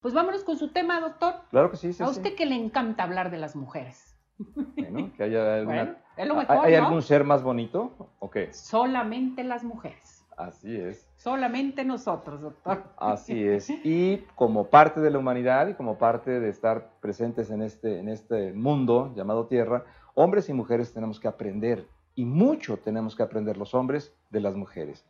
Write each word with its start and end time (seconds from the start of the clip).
Pues 0.00 0.14
vámonos 0.14 0.44
con 0.44 0.56
su 0.56 0.68
tema, 0.68 1.00
doctor. 1.00 1.34
Claro 1.50 1.70
que 1.70 1.76
sí, 1.76 1.92
sí 1.92 2.02
A 2.02 2.06
sí. 2.06 2.12
usted 2.18 2.34
que 2.34 2.46
le 2.46 2.54
encanta 2.56 3.02
hablar 3.04 3.30
de 3.30 3.36
las 3.38 3.54
mujeres. 3.54 4.16
Bueno, 4.38 5.12
que 5.16 5.22
haya 5.24 5.54
alguna- 5.56 5.84
Bueno, 5.84 5.96
es 6.16 6.28
lo 6.28 6.34
mejor, 6.36 6.56
¿Hay 6.66 6.76
¿no? 6.76 6.84
algún 6.86 7.02
ser 7.02 7.24
más 7.24 7.42
bonito? 7.42 7.92
¿O 8.18 8.30
qué? 8.30 8.52
Solamente 8.52 9.44
las 9.44 9.62
mujeres. 9.64 10.24
Así 10.38 10.74
es. 10.74 11.06
Solamente 11.16 11.84
nosotros, 11.84 12.40
doctor. 12.40 12.82
Así 12.96 13.44
es. 13.46 13.68
Y 13.84 14.24
como 14.36 14.68
parte 14.68 15.00
de 15.00 15.10
la 15.10 15.18
humanidad 15.18 15.68
y 15.68 15.74
como 15.74 15.98
parte 15.98 16.40
de 16.40 16.48
estar 16.48 16.92
presentes 17.00 17.50
en 17.50 17.60
este, 17.60 17.98
en 17.98 18.08
este 18.08 18.54
mundo 18.54 19.12
llamado 19.14 19.46
Tierra, 19.46 19.84
hombres 20.14 20.48
y 20.48 20.54
mujeres 20.54 20.94
tenemos 20.94 21.20
que 21.20 21.28
aprender, 21.28 21.86
y 22.14 22.24
mucho 22.24 22.78
tenemos 22.78 23.14
que 23.14 23.22
aprender 23.22 23.56
los 23.58 23.74
hombres 23.74 24.14
de 24.30 24.40
las 24.40 24.54
mujeres. 24.56 25.04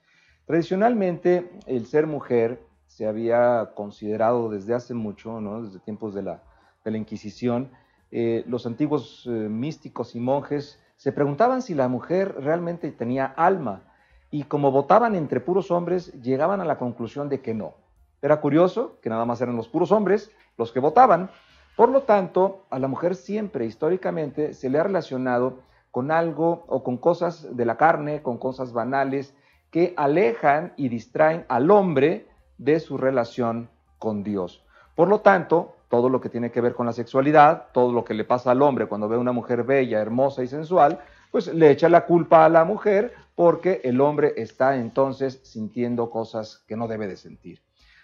Tradicionalmente, 0.47 1.49
el 1.67 1.87
ser 1.87 2.07
mujer 2.09 2.61
se 2.91 3.07
había 3.07 3.71
considerado 3.77 4.51
desde 4.51 4.75
hace 4.75 4.95
mucho, 4.95 5.41
¿no? 5.41 5.63
desde 5.63 5.79
tiempos 5.79 6.13
de 6.13 6.23
la, 6.23 6.43
Inquisición, 6.85 7.71
eh, 8.11 8.43
los 8.49 8.67
antiguos 8.67 9.25
eh, 9.27 9.31
místicos 9.31 10.17
y 10.17 10.21
monjes 10.21 10.83
se 10.97 11.13
preguntaban 11.13 11.63
si 11.63 11.75
la 11.75 11.87
mujer 11.87 12.35
realmente 12.41 12.91
tenía 12.91 13.27
alma 13.27 13.85
y 14.33 14.43
como 14.43 14.73
votaban 14.73 15.15
entre 15.15 15.39
puros 15.39 15.71
hombres, 15.71 16.13
llegaban 16.21 16.61
a 16.61 16.65
la 16.65 16.79
conclusión 16.79 17.29
de 17.29 17.41
que 17.41 17.55
no. 17.55 17.75
Era 18.23 18.41
curioso 18.41 18.99
que 19.01 19.09
nada 19.09 19.25
más 19.25 19.41
eran 19.41 19.55
los 19.55 19.69
puros 19.69 19.93
hombres 19.93 20.33
los 20.59 20.73
que 20.73 20.81
votaban. 20.81 21.31
Por 21.77 21.91
lo 21.91 22.03
tanto, 22.03 22.67
a 22.71 22.81
la 22.81 22.89
mujer 22.89 23.15
siempre 23.15 23.67
históricamente 23.67 24.53
se 24.53 24.69
le 24.69 24.81
ha 24.81 24.83
relacionado 24.83 25.61
con 25.93 26.11
algo 26.11 26.65
o 26.67 26.83
con 26.83 26.97
cosas 26.97 27.57
de 27.57 27.65
la 27.65 27.77
carne, 27.77 28.21
con 28.21 28.37
cosas 28.37 28.73
banales 28.73 29.33
que 29.71 29.95
alejan 29.97 30.73
y 30.77 30.89
distraen 30.89 31.45
al 31.49 31.71
hombre 31.71 32.27
de 32.61 32.79
su 32.79 32.99
relación 32.99 33.71
con 33.99 34.23
Dios. 34.23 34.63
Por 34.95 35.09
lo 35.09 35.21
tanto, 35.21 35.77
todo 35.89 36.11
lo 36.11 36.21
que 36.21 36.29
tiene 36.29 36.51
que 36.51 36.61
ver 36.61 36.75
con 36.75 36.87
la 36.87 36.93
sexualidad, 36.93 37.69
todo 37.73 37.91
lo 37.91 38.05
que 38.05 38.13
le 38.13 38.25
pasa 38.25 38.51
al 38.51 38.61
hombre 38.61 38.87
cuando 38.87 39.09
ve 39.09 39.17
a 39.17 39.21
una 39.21 39.33
mujer 39.33 39.65
bella, 39.65 39.99
hermosa 39.99 40.43
y 40.43 40.47
sensual, 40.47 41.01
pues 41.31 41.53
le 41.55 41.71
echa 41.71 41.89
la 41.89 42.05
culpa 42.05 42.45
a 42.45 42.51
la 42.51 42.65
mujer 42.65 43.15
porque 43.35 43.81
el 43.83 44.01
hombre 44.01 44.35
está 44.37 44.77
entonces 44.77 45.41
sintiendo 45.43 46.11
cosas 46.11 46.63
que 46.69 46.77
no 46.77 46.87
debe 46.87 47.07
de 47.07 47.17
sentir. 47.17 47.63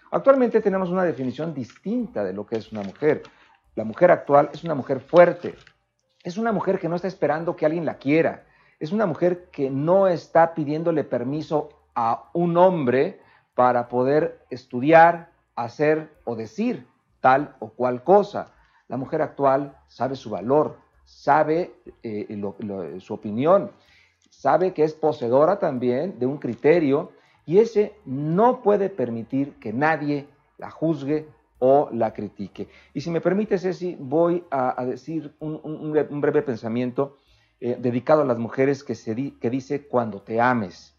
Actualmente 0.09 0.59
tenemos 0.59 0.89
una 0.89 1.03
definición 1.03 1.53
distinta 1.53 2.23
de 2.23 2.33
lo 2.33 2.47
que 2.47 2.57
es 2.57 2.71
una 2.71 2.81
mujer. 2.81 3.21
La 3.75 3.83
mujer 3.83 4.09
actual 4.09 4.49
es 4.53 4.63
una 4.63 4.73
mujer 4.73 5.01
fuerte, 5.01 5.53
es 6.23 6.37
una 6.37 6.51
mujer 6.51 6.79
que 6.79 6.89
no 6.89 6.95
está 6.95 7.07
esperando 7.07 7.55
que 7.55 7.65
alguien 7.67 7.85
la 7.85 7.97
quiera, 7.97 8.45
es 8.79 8.91
una 8.91 9.05
mujer 9.05 9.49
que 9.51 9.69
no 9.69 10.07
está 10.07 10.55
pidiéndole 10.55 11.03
permiso 11.03 11.69
a 11.93 12.29
un 12.33 12.57
hombre 12.57 13.19
para 13.57 13.89
poder 13.89 14.45
estudiar, 14.51 15.31
hacer 15.55 16.11
o 16.25 16.35
decir 16.35 16.85
tal 17.21 17.55
o 17.57 17.69
cual 17.69 18.03
cosa. 18.03 18.53
La 18.87 18.97
mujer 18.97 19.23
actual 19.23 19.75
sabe 19.87 20.15
su 20.15 20.29
valor, 20.29 20.77
sabe 21.05 21.73
eh, 22.03 22.27
su 22.99 23.15
opinión, 23.15 23.71
sabe 24.29 24.73
que 24.75 24.83
es 24.83 24.93
poseedora 24.93 25.57
también 25.57 26.19
de 26.19 26.27
un 26.27 26.37
criterio 26.37 27.11
y 27.47 27.57
ese 27.57 27.95
no 28.05 28.61
puede 28.61 28.91
permitir 28.91 29.55
que 29.59 29.73
nadie 29.73 30.27
la 30.59 30.69
juzgue 30.69 31.27
o 31.57 31.89
la 31.91 32.13
critique. 32.13 32.69
Y 32.93 33.01
si 33.01 33.09
me 33.09 33.21
permite, 33.21 33.57
Ceci, 33.57 33.97
voy 33.99 34.43
a, 34.51 34.85
decir 34.85 35.33
un, 35.39 35.59
un- 35.63 35.77
un 35.77 35.93
bre- 35.95 36.07
un 36.11 36.21
breve 36.21 36.43
pensamiento 36.43 37.17
eh, 37.59 37.75
dedicado 37.79 38.21
a 38.21 38.25
las 38.25 38.37
mujeres 38.37 38.83
que, 38.83 38.93
se 38.93 39.15
que 39.39 39.49
dice 39.49 39.87
cuando 39.87 40.21
te 40.21 40.39
ames. 40.39 40.96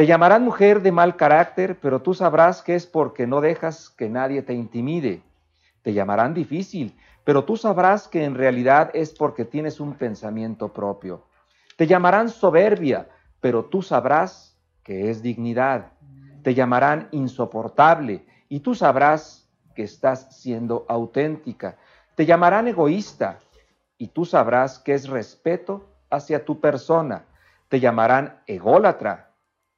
Te 0.00 0.06
llamarán 0.06 0.44
mujer 0.44 0.80
de 0.80 0.92
mal 0.92 1.14
carácter, 1.16 1.78
pero 1.78 2.00
tú 2.00 2.14
sabrás 2.14 2.62
que 2.62 2.74
es 2.74 2.86
porque 2.86 3.26
no 3.26 3.42
dejas 3.42 3.90
que 3.90 4.08
nadie 4.08 4.40
te 4.40 4.54
intimide. 4.54 5.22
Te 5.82 5.92
llamarán 5.92 6.32
difícil, 6.32 6.96
pero 7.22 7.44
tú 7.44 7.58
sabrás 7.58 8.08
que 8.08 8.24
en 8.24 8.34
realidad 8.34 8.90
es 8.94 9.10
porque 9.10 9.44
tienes 9.44 9.78
un 9.78 9.92
pensamiento 9.92 10.72
propio. 10.72 11.26
Te 11.76 11.86
llamarán 11.86 12.30
soberbia, 12.30 13.10
pero 13.42 13.66
tú 13.66 13.82
sabrás 13.82 14.56
que 14.82 15.10
es 15.10 15.20
dignidad. 15.20 15.92
Te 16.42 16.54
llamarán 16.54 17.08
insoportable 17.10 18.24
y 18.48 18.60
tú 18.60 18.74
sabrás 18.74 19.50
que 19.74 19.82
estás 19.82 20.34
siendo 20.34 20.86
auténtica. 20.88 21.76
Te 22.14 22.24
llamarán 22.24 22.68
egoísta 22.68 23.38
y 23.98 24.06
tú 24.08 24.24
sabrás 24.24 24.78
que 24.78 24.94
es 24.94 25.10
respeto 25.10 25.90
hacia 26.08 26.46
tu 26.46 26.58
persona. 26.58 27.26
Te 27.68 27.80
llamarán 27.80 28.40
ególatra 28.46 29.26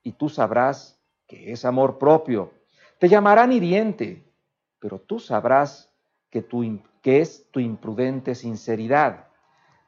y 0.02 0.12
tú 0.12 0.28
sabrás 0.28 1.00
que 1.26 1.52
es 1.52 1.64
amor 1.64 1.98
propio. 1.98 2.52
Te 2.98 3.08
llamarán 3.08 3.52
hiriente, 3.52 4.24
pero 4.78 4.98
tú 5.00 5.18
sabrás 5.18 5.92
que, 6.30 6.42
tu 6.42 6.80
que 7.02 7.20
es 7.20 7.50
tu 7.50 7.60
imprudente 7.60 8.34
sinceridad. 8.34 9.26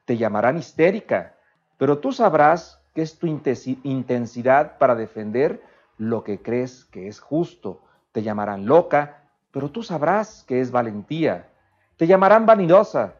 Te 0.04 0.16
llamarán 0.16 0.58
histérica, 0.58 1.36
pero 1.78 1.98
tú 1.98 2.12
sabrás 2.12 2.80
que 2.94 3.02
es 3.02 3.18
tu 3.18 3.26
intensi- 3.26 3.80
intensidad 3.82 4.78
para 4.78 4.94
defender 4.94 5.62
lo 5.98 6.22
que 6.24 6.42
crees 6.42 6.84
que 6.84 7.08
es 7.08 7.20
justo. 7.20 7.82
Te 8.12 8.22
llamarán 8.22 8.66
loca, 8.66 9.24
pero 9.50 9.70
tú 9.70 9.82
sabrás 9.82 10.44
que 10.44 10.60
es 10.60 10.70
valentía. 10.70 11.48
Te 11.96 12.06
llamarán 12.06 12.46
vanidosa, 12.46 13.14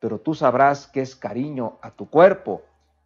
pero 0.00 0.18
tú 0.18 0.34
sabrás 0.34 0.86
que 0.86 1.00
es 1.00 1.14
cariño 1.14 1.78
a 1.82 1.90
tu 1.90 2.08
cuerpo. 2.08 2.62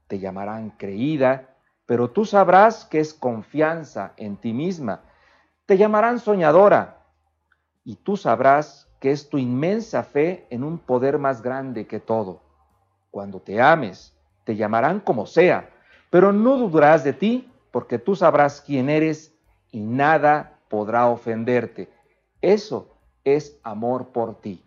Te 0.07 0.19
llamarán 0.19 0.71
creída, 0.71 1.56
pero 1.87 2.11
tú 2.11 2.25
sabrás 2.25 2.85
que 2.85 3.01
es 3.01 3.15
confianza 3.15 4.13
en 4.17 4.37
ti 4.37 4.53
misma. 4.53 5.03
Te 5.65 5.79
llamarán 5.79 6.19
soñadora, 6.19 6.97
y 7.87 7.95
tú 7.95 8.17
sabrás 8.17 8.89
que 8.99 9.13
es 9.13 9.29
tu 9.29 9.39
inmensa 9.39 10.03
fe 10.03 10.45
en 10.51 10.65
un 10.65 10.79
poder 10.79 11.19
más 11.19 11.41
grande 11.41 11.87
que 11.87 12.01
todo. 12.01 12.43
Cuando 13.13 13.41
te 13.41 13.63
ames, 13.63 14.13
te 14.43 14.57
llamarán 14.57 14.99
como 14.99 15.25
sea, 15.25 15.71
pero 16.11 16.33
no 16.33 16.57
dudarás 16.57 17.05
de 17.05 17.13
ti, 17.13 17.49
porque 17.71 18.01
tú 18.01 18.17
sabrás 18.17 18.61
quién 18.61 18.91
eres 18.91 19.33
y 19.71 19.81
nada 19.81 20.59
podrá 20.69 21.07
ofenderte. 21.07 21.89
Eso 22.41 22.97
es 23.23 23.61
amor 23.63 24.09
por 24.09 24.41
ti. 24.41 24.65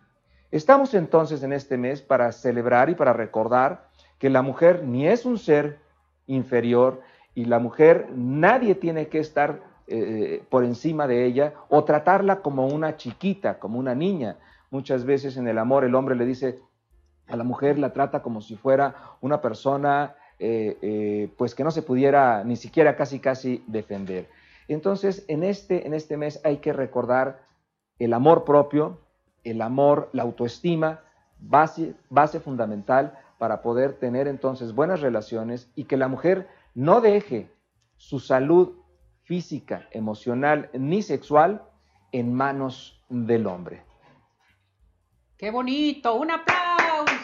Estamos 0.50 0.94
entonces 0.94 1.42
en 1.42 1.52
este 1.52 1.76
mes 1.76 2.00
para 2.00 2.32
celebrar 2.32 2.88
y 2.88 2.94
para 2.94 3.12
recordar 3.12 3.90
que 4.18 4.30
la 4.30 4.40
mujer 4.40 4.82
ni 4.82 5.06
es 5.06 5.26
un 5.26 5.36
ser 5.36 5.78
inferior 6.30 7.00
y 7.34 7.44
la 7.44 7.58
mujer 7.58 8.08
nadie 8.14 8.74
tiene 8.74 9.08
que 9.08 9.18
estar 9.18 9.60
eh, 9.86 10.42
por 10.48 10.64
encima 10.64 11.06
de 11.06 11.26
ella 11.26 11.54
o 11.68 11.84
tratarla 11.84 12.42
como 12.42 12.66
una 12.66 12.96
chiquita, 12.96 13.58
como 13.58 13.78
una 13.78 13.94
niña. 13.94 14.36
Muchas 14.70 15.04
veces 15.04 15.36
en 15.36 15.48
el 15.48 15.58
amor 15.58 15.84
el 15.84 15.94
hombre 15.94 16.14
le 16.14 16.24
dice 16.24 16.60
a 17.26 17.36
la 17.36 17.44
mujer, 17.44 17.78
la 17.78 17.92
trata 17.92 18.22
como 18.22 18.40
si 18.40 18.56
fuera 18.56 18.94
una 19.20 19.40
persona 19.40 20.14
eh, 20.38 20.78
eh, 20.80 21.28
pues 21.36 21.54
que 21.54 21.64
no 21.64 21.70
se 21.70 21.82
pudiera 21.82 22.44
ni 22.44 22.56
siquiera 22.56 22.96
casi 22.96 23.18
casi 23.18 23.64
defender. 23.66 24.28
Entonces 24.68 25.24
en 25.28 25.42
este, 25.42 25.86
en 25.86 25.94
este 25.94 26.16
mes 26.16 26.40
hay 26.44 26.58
que 26.58 26.72
recordar 26.72 27.42
el 27.98 28.12
amor 28.12 28.44
propio, 28.44 29.00
el 29.42 29.60
amor, 29.60 30.08
la 30.12 30.22
autoestima, 30.22 31.00
base, 31.40 31.94
base 32.08 32.40
fundamental 32.40 33.18
para 33.40 33.62
poder 33.62 33.94
tener 33.94 34.28
entonces 34.28 34.74
buenas 34.74 35.00
relaciones 35.00 35.72
y 35.74 35.84
que 35.84 35.96
la 35.96 36.08
mujer 36.08 36.46
no 36.74 37.00
deje 37.00 37.50
su 37.96 38.20
salud 38.20 38.76
física, 39.22 39.88
emocional 39.92 40.68
ni 40.74 41.00
sexual 41.00 41.62
en 42.12 42.34
manos 42.34 43.02
del 43.08 43.46
hombre. 43.46 43.82
¡Qué 45.38 45.50
bonito! 45.50 46.16
¡Un 46.16 46.32
aplauso! 46.32 47.16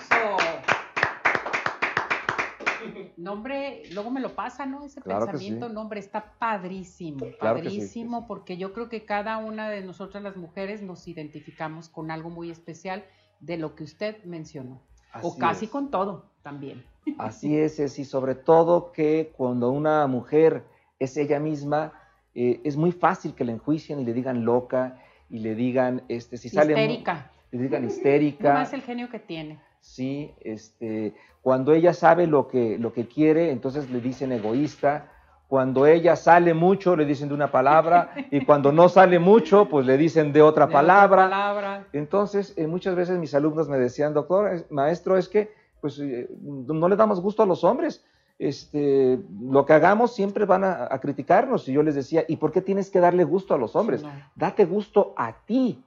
Nombre, 3.18 3.82
luego 3.92 4.10
me 4.10 4.20
lo 4.20 4.34
pasa, 4.34 4.64
¿no? 4.64 4.84
Ese 4.84 5.02
Claro 5.02 5.26
pensamiento, 5.26 5.68
sí. 5.68 5.74
nombre, 5.74 6.00
está 6.00 6.32
padrísimo, 6.38 7.26
Claro 7.38 7.56
que 7.60 7.68
sí, 7.68 7.76
padrísimo, 7.76 8.20
sí. 8.20 8.24
porque 8.26 8.56
yo 8.56 8.72
creo 8.72 8.88
que 8.88 9.04
cada 9.04 9.36
una 9.36 9.68
de 9.68 9.82
nosotras 9.82 10.22
las 10.22 10.36
mujeres 10.38 10.80
nos 10.80 11.06
identificamos 11.08 11.90
con 11.90 12.10
algo 12.10 12.30
muy 12.30 12.50
especial 12.50 13.04
de 13.40 13.58
lo 13.58 13.74
que 13.74 13.84
usted 13.84 14.24
mencionó, 14.24 14.80
o 15.22 15.36
casi 15.36 15.66
es. 15.66 15.70
con 15.70 15.90
todo 15.90 16.26
también. 16.42 16.84
Así 17.18 17.56
es, 17.56 17.78
y 17.98 18.04
sobre 18.04 18.34
todo 18.34 18.92
que 18.92 19.32
cuando 19.36 19.70
una 19.70 20.06
mujer 20.06 20.64
es 20.98 21.16
ella 21.16 21.38
misma, 21.38 21.92
eh, 22.34 22.60
es 22.64 22.76
muy 22.76 22.92
fácil 22.92 23.34
que 23.34 23.44
la 23.44 23.52
enjuicien 23.52 24.00
y 24.00 24.04
le 24.04 24.12
digan 24.12 24.44
loca 24.44 25.00
y 25.30 25.38
le 25.38 25.54
digan, 25.54 26.02
este, 26.08 26.36
si 26.36 26.48
sale 26.48 26.72
Histérica, 26.72 27.30
le 27.50 27.58
digan 27.58 27.82
no 27.82 27.88
histérica, 27.88 28.54
más 28.54 28.72
el 28.72 28.82
genio 28.82 29.08
que 29.08 29.18
tiene. 29.18 29.58
sí, 29.80 30.32
este, 30.40 31.14
cuando 31.42 31.72
ella 31.72 31.92
sabe 31.94 32.26
lo 32.26 32.48
que, 32.48 32.78
lo 32.78 32.92
que 32.92 33.06
quiere, 33.06 33.52
entonces 33.52 33.88
le 33.90 34.00
dicen 34.00 34.32
egoísta, 34.32 35.12
cuando 35.48 35.86
ella 35.86 36.16
sale 36.16 36.54
mucho, 36.54 36.96
le 36.96 37.04
dicen 37.04 37.28
de 37.28 37.34
una 37.34 37.50
palabra, 37.52 38.10
y 38.30 38.44
cuando 38.44 38.72
no 38.72 38.88
sale 38.88 39.18
mucho, 39.20 39.68
pues 39.68 39.86
le 39.86 39.96
dicen 39.96 40.32
de 40.32 40.42
otra 40.42 40.66
De 40.66 40.72
palabra. 40.72 41.24
palabra. 41.24 41.86
Entonces, 41.92 42.52
eh, 42.56 42.66
muchas 42.66 42.96
veces 42.96 43.18
mis 43.18 43.34
alumnos 43.34 43.68
me 43.68 43.78
decían, 43.78 44.12
doctor, 44.12 44.52
es- 44.52 44.70
maestro, 44.70 45.16
es 45.16 45.28
que 45.28 45.50
pues 45.80 45.98
eh, 46.00 46.28
no 46.42 46.88
le 46.88 46.96
damos 46.96 47.20
gusto 47.20 47.42
a 47.42 47.46
los 47.46 47.62
hombres. 47.62 48.04
Este, 48.38 49.18
lo 49.40 49.64
que 49.64 49.72
hagamos 49.72 50.14
siempre 50.14 50.44
van 50.46 50.64
a, 50.64 50.88
a 50.90 51.00
criticarnos. 51.00 51.68
Y 51.68 51.72
yo 51.74 51.82
les 51.82 51.94
decía, 51.94 52.24
¿y 52.26 52.36
por 52.36 52.50
qué 52.52 52.60
tienes 52.60 52.90
que 52.90 52.98
darle 53.00 53.24
gusto 53.24 53.54
a 53.54 53.58
los 53.58 53.76
hombres? 53.76 54.02
No. 54.02 54.10
Date 54.34 54.64
gusto 54.64 55.14
a 55.16 55.32
ti. 55.46 55.82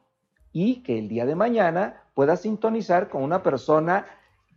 y 0.52 0.78
que 0.82 0.98
el 0.98 1.10
día 1.10 1.26
de 1.28 1.36
mañana 1.36 2.02
puedas 2.16 2.42
sintonizar 2.42 3.08
con 3.10 3.22
una 3.24 3.44
persona 3.44 4.06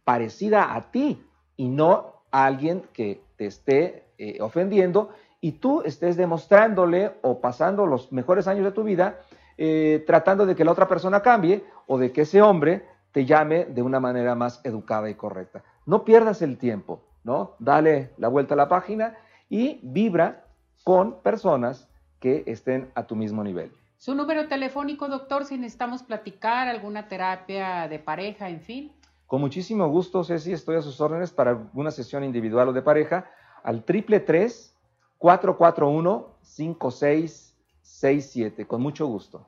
parecida 0.04 0.74
a 0.74 0.90
ti 0.90 1.22
y 1.56 1.68
no 1.68 2.11
a 2.32 2.46
alguien 2.46 2.82
que 2.92 3.22
te 3.36 3.46
esté 3.46 4.04
eh, 4.18 4.38
ofendiendo 4.40 5.10
y 5.40 5.52
tú 5.52 5.82
estés 5.82 6.16
demostrándole 6.16 7.12
o 7.22 7.40
pasando 7.40 7.86
los 7.86 8.10
mejores 8.12 8.48
años 8.48 8.64
de 8.64 8.72
tu 8.72 8.82
vida 8.82 9.20
eh, 9.58 10.02
tratando 10.06 10.46
de 10.46 10.56
que 10.56 10.64
la 10.64 10.72
otra 10.72 10.88
persona 10.88 11.20
cambie 11.20 11.64
o 11.86 11.98
de 11.98 12.10
que 12.10 12.22
ese 12.22 12.42
hombre 12.42 12.84
te 13.12 13.26
llame 13.26 13.66
de 13.66 13.82
una 13.82 14.00
manera 14.00 14.34
más 14.34 14.60
educada 14.64 15.10
y 15.10 15.14
correcta. 15.14 15.62
No 15.84 16.04
pierdas 16.04 16.42
el 16.42 16.56
tiempo, 16.56 17.02
¿no? 17.22 17.52
Dale 17.58 18.10
la 18.16 18.28
vuelta 18.28 18.54
a 18.54 18.56
la 18.56 18.68
página 18.68 19.14
y 19.50 19.78
vibra 19.82 20.46
con 20.82 21.20
personas 21.20 21.88
que 22.18 22.44
estén 22.46 22.90
a 22.94 23.06
tu 23.06 23.14
mismo 23.14 23.44
nivel. 23.44 23.70
Su 23.98 24.14
número 24.14 24.48
telefónico, 24.48 25.08
doctor, 25.08 25.44
si 25.44 25.56
necesitamos 25.58 26.02
platicar, 26.02 26.66
alguna 26.66 27.06
terapia 27.06 27.86
de 27.88 27.98
pareja, 27.98 28.48
en 28.48 28.60
fin. 28.60 28.92
Con 29.32 29.40
muchísimo 29.40 29.88
gusto, 29.88 30.22
Ceci, 30.24 30.52
estoy 30.52 30.76
a 30.76 30.82
sus 30.82 31.00
órdenes 31.00 31.30
para 31.30 31.70
una 31.72 31.90
sesión 31.90 32.22
individual 32.22 32.68
o 32.68 32.74
de 32.74 32.82
pareja 32.82 33.30
al 33.62 33.82
triple 33.82 34.20
441 34.20 36.36
5667. 36.42 38.66
Con 38.66 38.82
mucho 38.82 39.06
gusto. 39.06 39.46